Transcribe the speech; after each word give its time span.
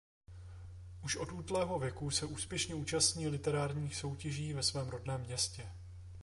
Už 1.03 1.15
od 1.15 1.31
útlého 1.31 1.79
věku 1.79 2.11
se 2.11 2.25
úspěšně 2.25 2.75
účastní 2.75 3.27
literárních 3.27 3.95
soutěží 3.95 4.53
ve 4.53 4.63
svém 4.63 4.89
rodném 4.89 5.21
městě. 5.21 5.65